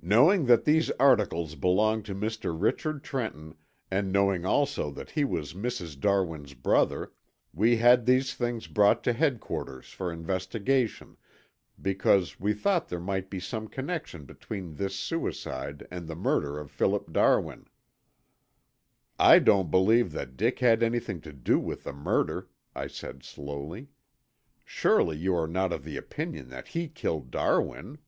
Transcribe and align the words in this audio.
"Knowing 0.00 0.46
that 0.46 0.64
these 0.64 0.90
articles 0.98 1.54
belonged 1.54 2.04
to 2.04 2.16
Mr. 2.16 2.52
Richard 2.60 3.04
Trenton, 3.04 3.54
and 3.92 4.10
knowing 4.12 4.44
also 4.44 4.90
that 4.90 5.10
he 5.10 5.22
was 5.22 5.54
Mrs. 5.54 6.00
Darwin's 6.00 6.52
brother, 6.52 7.12
we 7.54 7.76
had 7.76 8.04
these 8.04 8.34
things 8.34 8.66
brought 8.66 9.04
to 9.04 9.12
Headquarters 9.12 9.90
for 9.90 10.12
investigation, 10.12 11.16
because 11.80 12.40
we 12.40 12.52
thought 12.54 12.88
there 12.88 12.98
might 12.98 13.30
be 13.30 13.38
some 13.38 13.68
connection 13.68 14.24
between 14.24 14.74
this 14.74 14.96
suicide 14.96 15.86
and 15.92 16.08
the 16.08 16.16
murder 16.16 16.58
of 16.58 16.68
Philip 16.68 17.12
Darwin." 17.12 17.66
"I 19.16 19.38
don't 19.38 19.70
believe 19.70 20.10
that 20.10 20.36
Dick 20.36 20.58
had 20.58 20.82
anything 20.82 21.20
to 21.20 21.32
do 21.32 21.60
with 21.60 21.84
the 21.84 21.92
murder," 21.92 22.48
I 22.74 22.88
said 22.88 23.22
slowly. 23.22 23.90
"Surely 24.64 25.16
you 25.18 25.36
are 25.36 25.46
not 25.46 25.72
of 25.72 25.84
the 25.84 25.96
opinion 25.96 26.48
that 26.48 26.66
he 26.74 26.88
killed 26.88 27.30
Darwin?" 27.30 27.98